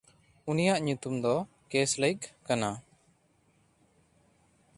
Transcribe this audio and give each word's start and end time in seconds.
ᱩᱱᱤᱭᱟᱜ 0.51 0.79
ᱧᱩᱛᱩᱢ 0.85 1.15
ᱫᱚ 1.23 1.35
ᱠᱮᱥᱞᱮᱭᱜᱷ 1.69 2.25
ᱠᱟᱱᱟ᱾ 2.47 2.71